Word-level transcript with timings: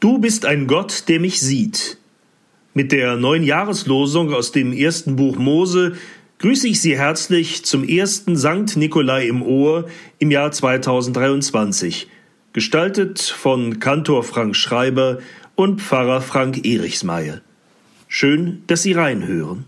Du 0.00 0.18
bist 0.18 0.46
ein 0.46 0.68
Gott, 0.68 1.08
der 1.08 1.18
mich 1.18 1.40
sieht. 1.40 1.98
Mit 2.72 2.92
der 2.92 3.16
neuen 3.16 3.42
Jahreslosung 3.42 4.32
aus 4.32 4.52
dem 4.52 4.72
ersten 4.72 5.16
Buch 5.16 5.38
Mose 5.38 5.96
grüße 6.38 6.68
ich 6.68 6.80
Sie 6.80 6.96
herzlich 6.96 7.64
zum 7.64 7.82
ersten 7.82 8.36
Sankt 8.36 8.76
Nikolai 8.76 9.26
im 9.26 9.42
Ohr 9.42 9.88
im 10.20 10.30
Jahr 10.30 10.52
2023, 10.52 12.06
gestaltet 12.52 13.20
von 13.20 13.80
Kantor 13.80 14.22
Frank 14.22 14.54
Schreiber 14.54 15.18
und 15.56 15.80
Pfarrer 15.80 16.20
Frank 16.20 16.64
Erichsmeier. 16.64 17.40
Schön, 18.06 18.62
dass 18.68 18.82
Sie 18.82 18.92
reinhören. 18.92 19.64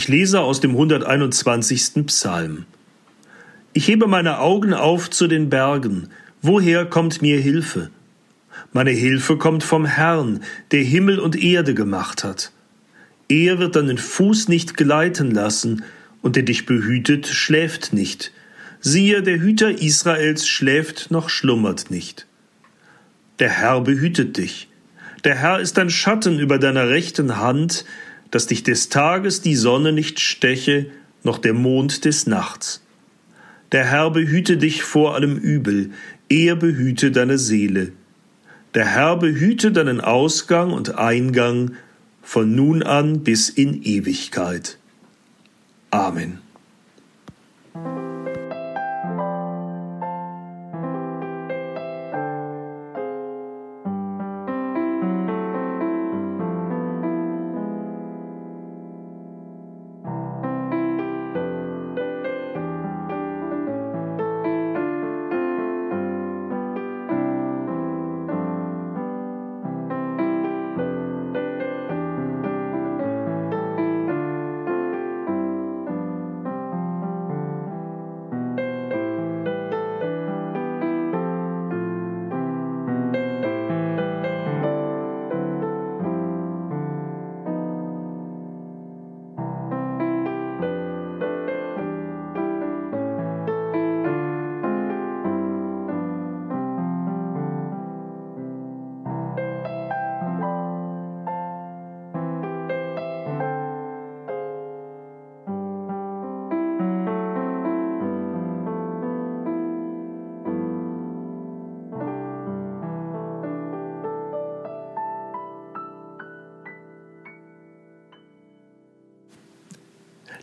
Ich 0.00 0.08
lese 0.08 0.40
aus 0.40 0.60
dem 0.60 0.70
121. 0.70 2.06
Psalm. 2.06 2.64
Ich 3.74 3.86
hebe 3.86 4.06
meine 4.06 4.38
Augen 4.38 4.72
auf 4.72 5.10
zu 5.10 5.26
den 5.26 5.50
Bergen. 5.50 6.08
Woher 6.40 6.86
kommt 6.86 7.20
mir 7.20 7.38
Hilfe? 7.38 7.90
Meine 8.72 8.92
Hilfe 8.92 9.36
kommt 9.36 9.62
vom 9.62 9.84
Herrn, 9.84 10.40
der 10.70 10.82
Himmel 10.82 11.18
und 11.18 11.36
Erde 11.36 11.74
gemacht 11.74 12.24
hat. 12.24 12.50
Er 13.28 13.58
wird 13.58 13.76
deinen 13.76 13.98
Fuß 13.98 14.48
nicht 14.48 14.78
gleiten 14.78 15.32
lassen, 15.32 15.84
und 16.22 16.34
der 16.34 16.44
dich 16.44 16.64
behütet, 16.64 17.26
schläft 17.26 17.92
nicht. 17.92 18.32
Siehe, 18.80 19.22
der 19.22 19.38
Hüter 19.38 19.82
Israels 19.82 20.48
schläft 20.48 21.10
noch 21.10 21.28
schlummert 21.28 21.90
nicht. 21.90 22.26
Der 23.38 23.50
Herr 23.50 23.82
behütet 23.82 24.38
dich. 24.38 24.68
Der 25.24 25.34
Herr 25.34 25.60
ist 25.60 25.78
ein 25.78 25.90
Schatten 25.90 26.38
über 26.38 26.58
deiner 26.58 26.88
rechten 26.88 27.36
Hand, 27.36 27.84
dass 28.30 28.46
dich 28.46 28.62
des 28.62 28.88
Tages 28.88 29.40
die 29.42 29.56
Sonne 29.56 29.92
nicht 29.92 30.20
steche, 30.20 30.86
noch 31.22 31.38
der 31.38 31.54
Mond 31.54 32.04
des 32.04 32.26
Nachts. 32.26 32.82
Der 33.72 33.84
Herr 33.84 34.10
behüte 34.10 34.56
dich 34.56 34.82
vor 34.82 35.14
allem 35.14 35.36
Übel, 35.36 35.90
er 36.28 36.56
behüte 36.56 37.10
deine 37.10 37.38
Seele. 37.38 37.92
Der 38.74 38.86
Herr 38.86 39.16
behüte 39.16 39.72
deinen 39.72 40.00
Ausgang 40.00 40.72
und 40.72 40.96
Eingang 40.96 41.72
von 42.22 42.54
nun 42.54 42.82
an 42.82 43.20
bis 43.24 43.48
in 43.48 43.82
Ewigkeit. 43.82 44.78
Amen. 45.90 46.38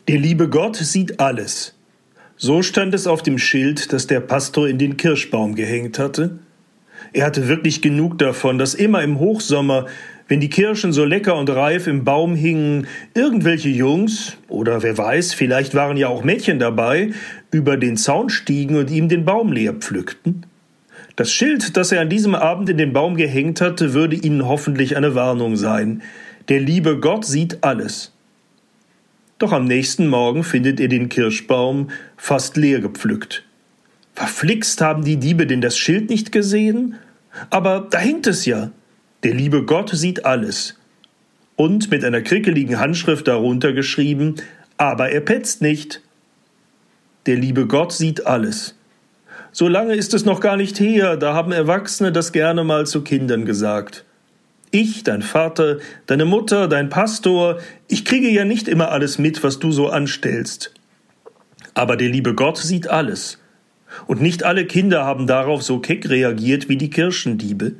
Der 0.08 0.18
liebe 0.18 0.48
Gott 0.48 0.78
sieht 0.78 1.20
alles. 1.20 1.76
So 2.38 2.62
stand 2.62 2.94
es 2.94 3.08
auf 3.08 3.24
dem 3.24 3.38
Schild, 3.38 3.92
das 3.92 4.08
der 4.08 4.22
Pastor 4.22 4.70
in 4.70 4.78
den 4.78 4.96
Kirschbaum 4.96 5.54
gehängt 5.54 6.00
hatte. 6.00 6.40
Er 7.12 7.26
hatte 7.26 7.50
wirklich 7.50 7.82
genug 7.82 8.18
davon, 8.18 8.58
dass 8.58 8.74
immer 8.74 9.04
im 9.04 9.20
Hochsommer, 9.20 9.88
wenn 10.30 10.40
die 10.40 10.50
Kirschen 10.50 10.94
so 10.94 11.04
lecker 11.04 11.36
und 11.36 11.50
reif 11.50 11.88
im 11.88 12.06
Baum 12.06 12.36
hingen, 12.36 12.88
irgendwelche 13.16 13.68
Jungs, 13.68 14.38
oder 14.48 14.82
wer 14.82 14.98
weiß, 14.98 15.34
vielleicht 15.34 15.76
waren 15.76 15.98
ja 15.98 16.08
auch 16.08 16.24
Mädchen 16.24 16.58
dabei, 16.58 17.12
über 17.52 17.76
den 17.76 17.98
Zaun 17.98 18.30
stiegen 18.30 18.78
und 18.78 18.90
ihm 18.90 19.10
den 19.10 19.26
Baum 19.26 19.52
leer 19.52 19.74
pflückten. 19.74 20.46
Das 21.18 21.34
Schild, 21.34 21.76
das 21.76 21.92
er 21.92 22.00
an 22.00 22.10
diesem 22.10 22.34
Abend 22.34 22.70
in 22.70 22.78
den 22.78 22.94
Baum 22.94 23.18
gehängt 23.18 23.60
hatte, 23.60 23.94
würde 23.94 24.16
ihnen 24.16 24.48
hoffentlich 24.48 24.96
eine 24.96 25.16
Warnung 25.16 25.58
sein. 25.58 26.02
Der 26.48 26.62
liebe 26.62 26.98
Gott 26.98 27.26
sieht 27.26 27.62
alles. 27.66 28.14
Doch 29.40 29.52
am 29.52 29.66
nächsten 29.66 30.08
Morgen 30.08 30.44
findet 30.44 30.80
ihr 30.80 30.90
den 30.90 31.10
Kirschbaum 31.10 31.92
fast 32.16 32.58
leer 32.58 32.80
gepflückt. 32.80 33.44
Verflixt 34.16 34.82
haben 34.82 35.04
die 35.04 35.18
Diebe 35.18 35.46
denn 35.46 35.62
das 35.62 35.78
Schild 35.78 36.10
nicht 36.10 36.32
gesehen? 36.32 36.96
Aber 37.52 37.86
da 37.90 38.00
hängt 38.00 38.26
es 38.26 38.46
ja. 38.46 38.72
Der 39.24 39.36
liebe 39.36 39.64
Gott 39.64 39.92
sieht 39.94 40.26
alles. 40.26 40.80
Und 41.56 41.92
mit 41.92 42.04
einer 42.04 42.22
krickeligen 42.22 42.80
Handschrift 42.80 43.28
darunter 43.28 43.74
geschrieben, 43.74 44.36
aber 44.78 45.12
er 45.12 45.22
petzt 45.22 45.62
nicht. 45.62 46.02
Der 47.28 47.36
liebe 47.36 47.68
Gott 47.68 47.94
sieht 47.94 48.26
alles. 48.26 48.76
So 49.52 49.68
lange 49.68 49.94
ist 49.94 50.14
es 50.16 50.26
noch 50.26 50.40
gar 50.40 50.58
nicht 50.58 50.80
her, 50.80 51.16
da 51.16 51.34
haben 51.34 51.52
Erwachsene 51.52 52.12
das 52.12 52.32
gerne 52.32 52.64
mal 52.64 52.88
zu 52.88 53.04
Kindern 53.04 53.46
gesagt. 53.46 54.04
Ich, 54.72 55.04
dein 55.04 55.22
Vater, 55.22 55.78
deine 56.08 56.26
Mutter, 56.26 56.68
dein 56.68 56.90
Pastor, 56.90 57.60
ich 57.88 58.04
kriege 58.04 58.30
ja 58.30 58.44
nicht 58.44 58.68
immer 58.68 58.92
alles 58.92 59.18
mit, 59.18 59.44
was 59.44 59.60
du 59.60 59.72
so 59.72 59.90
anstellst. 59.90 60.74
Aber 61.74 61.96
der 61.96 62.10
liebe 62.10 62.34
Gott 62.34 62.58
sieht 62.58 62.90
alles. 62.90 63.40
Und 64.08 64.22
nicht 64.22 64.44
alle 64.44 64.66
Kinder 64.66 65.06
haben 65.06 65.28
darauf 65.28 65.64
so 65.64 65.80
keck 65.80 66.10
reagiert 66.10 66.68
wie 66.68 66.78
die 66.78 66.90
Kirchendiebe. 66.90 67.76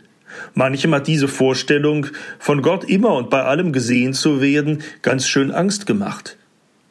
Manchem 0.54 0.94
hat 0.94 1.08
diese 1.08 1.28
Vorstellung, 1.28 2.08
von 2.40 2.62
Gott 2.62 2.84
immer 2.84 3.14
und 3.16 3.30
bei 3.30 3.44
allem 3.44 3.74
gesehen 3.74 4.14
zu 4.14 4.42
werden, 4.42 4.82
ganz 5.02 5.28
schön 5.28 5.52
Angst 5.52 5.86
gemacht. 5.88 6.38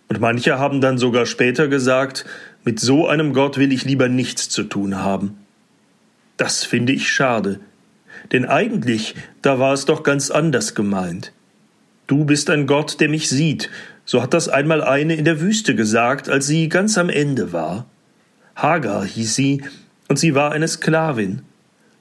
Und 0.09 0.21
manche 0.21 0.59
haben 0.59 0.81
dann 0.81 0.99
sogar 0.99 1.27
später 1.27 1.69
gesagt, 1.69 2.27
mit 2.65 2.81
so 2.81 3.07
einem 3.07 3.33
Gott 3.33 3.59
will 3.59 3.73
ich 3.73 3.85
lieber 3.85 4.09
nichts 4.09 4.49
zu 4.49 4.65
tun 4.65 4.97
haben. 4.97 5.39
Das 6.37 6.65
finde 6.65 6.93
ich 6.93 7.11
schade, 7.11 7.61
denn 8.33 8.45
eigentlich, 8.45 9.15
da 9.43 9.59
war 9.59 9.73
es 9.73 9.85
doch 9.85 10.03
ganz 10.03 10.31
anders 10.31 10.75
gemeint. 10.75 11.33
Du 12.07 12.25
bist 12.25 12.51
ein 12.51 12.67
Gott, 12.67 13.01
der 13.01 13.09
mich 13.09 13.29
sieht, 13.29 13.71
so 14.05 14.23
hat 14.23 14.33
das 14.33 14.49
einmal 14.49 14.83
eine 14.83 15.17
in 15.17 15.25
der 15.25 15.41
Wüste 15.41 15.75
gesagt, 15.75 16.29
als 16.29 16.47
sie 16.47 16.69
ganz 16.69 16.97
am 16.97 17.09
Ende 17.09 17.53
war. 17.53 17.87
Hagar 18.55 19.05
hieß 19.05 19.35
sie, 19.35 19.63
und 20.09 20.19
sie 20.19 20.35
war 20.35 20.53
eine 20.53 20.69
Sklavin. 20.69 21.43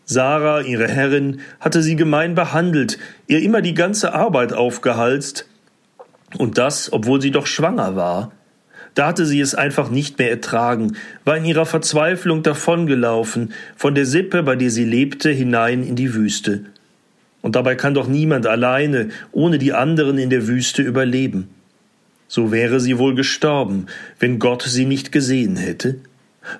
Sarah, 0.06 0.62
ihre 0.62 0.88
Herrin, 0.88 1.40
hatte 1.60 1.82
sie 1.82 1.96
gemein 1.96 2.36
behandelt, 2.36 3.00
ihr 3.26 3.42
immer 3.42 3.62
die 3.62 3.74
ganze 3.74 4.14
Arbeit 4.14 4.54
aufgehalst, 4.54 5.48
und 6.38 6.58
das, 6.58 6.94
obwohl 6.94 7.22
sie 7.22 7.32
doch 7.32 7.48
schwanger 7.48 7.96
war. 7.96 8.32
Da 8.96 9.08
hatte 9.08 9.26
sie 9.26 9.42
es 9.42 9.54
einfach 9.54 9.92
nicht 9.92 10.18
mehr 10.20 10.30
ertragen, 10.30 10.96
war 11.26 11.36
in 11.36 11.44
ihrer 11.44 11.66
Verzweiflung 11.66 12.44
davongelaufen, 12.44 13.54
von 13.76 13.94
der 13.94 14.06
Sippe, 14.06 14.42
bei 14.42 14.56
der 14.56 14.72
sie 14.72 14.86
lebte, 14.86 15.30
hinein 15.30 15.84
in 15.84 15.98
die 15.98 16.14
Wüste. 16.14 16.62
Und 17.42 17.58
dabei 17.58 17.76
kann 17.76 17.94
doch 17.94 18.08
niemand 18.08 18.48
alleine, 18.48 19.10
ohne 19.34 19.60
die 19.60 19.74
anderen 19.74 20.18
in 20.18 20.30
der 20.30 20.48
Wüste 20.48 20.82
überleben. 20.82 21.50
So 22.30 22.54
wäre 22.54 22.80
sie 22.80 22.98
wohl 22.98 23.16
gestorben, 23.16 23.88
wenn 24.18 24.40
Gott 24.40 24.64
sie 24.64 24.86
nicht 24.86 25.12
gesehen 25.12 25.58
hätte. 25.58 25.98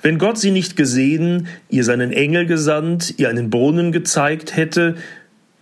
Wenn 0.02 0.18
Gott 0.18 0.38
sie 0.38 0.52
nicht 0.52 0.76
gesehen, 0.76 1.48
ihr 1.70 1.86
seinen 1.86 2.12
Engel 2.12 2.46
gesandt, 2.46 3.16
ihr 3.18 3.30
einen 3.30 3.50
Brunnen 3.50 3.94
gezeigt 3.94 4.58
hätte 4.58 4.96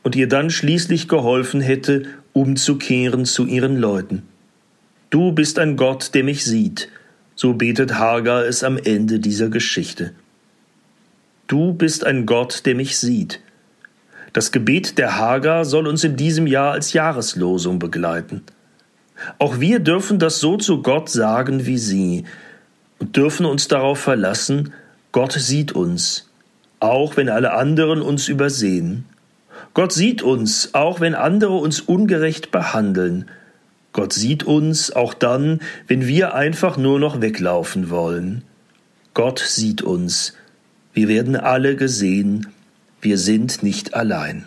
und 0.02 0.16
ihr 0.16 0.28
dann 0.28 0.50
schließlich 0.50 1.08
geholfen 1.08 1.62
hätte, 1.62 2.04
umzukehren 2.34 3.26
zu 3.26 3.46
ihren 3.46 3.78
Leuten. 3.78 4.24
Du 5.14 5.32
bist 5.32 5.60
ein 5.60 5.78
Gott, 5.78 6.16
der 6.16 6.24
mich 6.24 6.44
sieht, 6.44 6.90
so 7.36 7.54
betet 7.54 8.00
Hagar 8.00 8.46
es 8.46 8.64
am 8.64 8.80
Ende 8.80 9.20
dieser 9.20 9.50
Geschichte. 9.50 10.12
Du 11.46 11.72
bist 11.72 12.04
ein 12.04 12.26
Gott, 12.26 12.66
der 12.66 12.74
mich 12.74 12.98
sieht. 12.98 13.40
Das 14.34 14.52
Gebet 14.52 14.98
der 14.98 15.20
Hagar 15.20 15.66
soll 15.66 15.86
uns 15.86 16.04
in 16.04 16.16
diesem 16.16 16.48
Jahr 16.48 16.72
als 16.72 16.94
Jahreslosung 16.94 17.78
begleiten. 17.78 18.42
Auch 19.38 19.60
wir 19.60 19.82
dürfen 19.82 20.18
das 20.18 20.40
so 20.40 20.58
zu 20.58 20.82
Gott 20.82 21.10
sagen 21.10 21.68
wie 21.68 21.78
sie 21.78 22.24
und 22.98 23.16
dürfen 23.16 23.46
uns 23.46 23.68
darauf 23.68 24.00
verlassen, 24.00 24.74
Gott 25.12 25.34
sieht 25.34 25.74
uns, 25.74 26.28
auch 26.80 27.18
wenn 27.18 27.30
alle 27.30 27.54
anderen 27.54 28.02
uns 28.02 28.30
übersehen. 28.30 29.06
Gott 29.76 29.92
sieht 29.92 30.24
uns, 30.24 30.74
auch 30.74 31.02
wenn 31.02 31.14
andere 31.14 31.54
uns 31.54 31.82
ungerecht 31.82 32.50
behandeln. 32.50 33.30
Gott 33.94 34.12
sieht 34.12 34.44
uns 34.44 34.92
auch 34.92 35.14
dann, 35.14 35.62
wenn 35.88 36.08
wir 36.08 36.34
einfach 36.34 36.78
nur 36.78 37.00
noch 37.00 37.22
weglaufen 37.22 37.90
wollen. 37.90 38.44
Gott 39.14 39.40
sieht 39.40 39.84
uns. 39.84 40.34
Wir 40.94 41.08
werden 41.08 41.36
alle 41.36 41.76
gesehen. 41.76 42.48
Wir 43.02 43.20
sind 43.20 43.62
nicht 43.62 43.94
allein. 43.94 44.46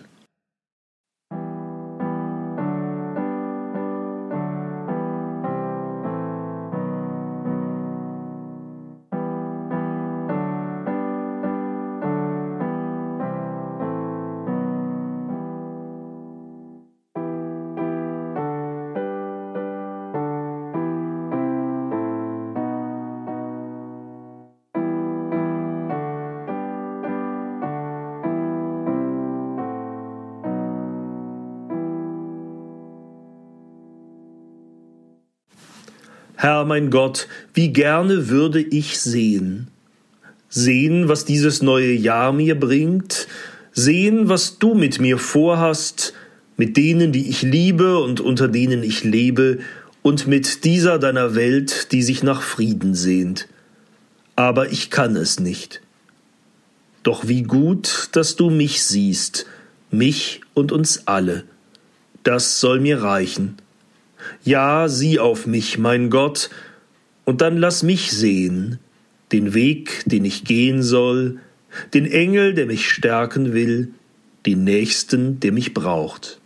Herr 36.37 36.67
mein 36.67 36.91
Gott, 36.91 37.29
wie 37.55 37.73
gerne 37.73 38.29
würde 38.29 38.61
ich 38.61 39.01
sehen. 39.01 39.69
Sehen, 40.51 41.09
was 41.09 41.25
dieses 41.25 41.63
neue 41.63 41.93
Jahr 41.93 42.33
mir 42.33 42.61
bringt, 42.61 43.27
sehen, 43.73 44.29
was 44.29 44.59
du 44.59 44.75
mit 44.75 45.01
mir 45.01 45.17
vorhast, 45.17 46.13
mit 46.59 46.77
denen, 46.77 47.11
die 47.11 47.29
ich 47.29 47.43
liebe 47.43 47.99
und 47.99 48.21
unter 48.21 48.49
denen 48.49 48.83
ich 48.83 49.03
lebe, 49.03 49.59
und 50.03 50.29
mit 50.29 50.65
dieser 50.65 51.01
deiner 51.01 51.35
Welt, 51.35 51.91
die 51.91 52.03
sich 52.03 52.23
nach 52.23 52.43
Frieden 52.43 52.95
sehnt. 52.95 53.49
Aber 54.37 54.71
ich 54.71 54.91
kann 54.91 55.17
es 55.17 55.41
nicht. 55.41 55.81
Doch 57.03 57.27
wie 57.27 57.43
gut, 57.43 58.11
dass 58.13 58.37
du 58.37 58.51
mich 58.51 58.85
siehst, 58.85 59.47
mich 59.91 60.43
und 60.55 60.71
uns 60.71 61.07
alle. 61.07 61.45
Das 62.23 62.61
soll 62.61 62.79
mir 62.79 63.03
reichen. 63.03 63.57
Ja, 64.45 64.89
sieh 64.89 65.19
auf 65.19 65.47
mich, 65.47 65.79
mein 65.79 66.11
Gott, 66.11 66.51
und 67.25 67.41
dann 67.41 67.57
lass 67.57 67.83
mich 67.83 68.13
sehen, 68.13 68.79
den 69.33 69.55
Weg, 69.55 70.03
den 70.07 70.25
ich 70.25 70.45
gehen 70.45 70.83
soll, 70.83 71.41
den 71.93 72.07
Engel, 72.07 72.55
der 72.55 72.67
mich 72.67 72.89
stärken 72.89 73.53
will, 73.53 73.93
den 74.47 74.65
Nächsten, 74.65 75.41
der 75.41 75.53
mich 75.53 75.75
braucht. 75.75 76.41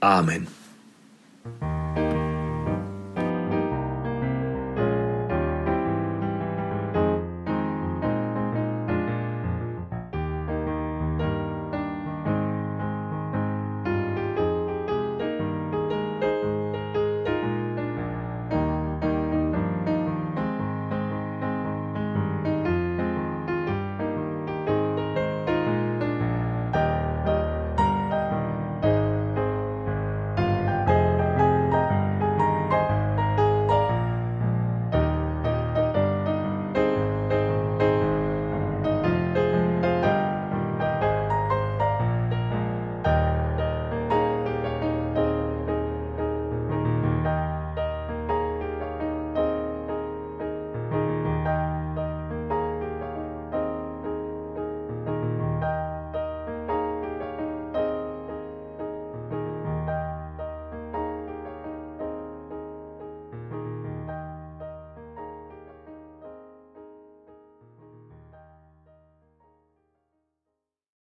Amen. 0.00 0.48